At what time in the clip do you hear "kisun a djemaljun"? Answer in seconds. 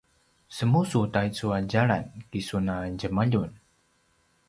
2.31-3.51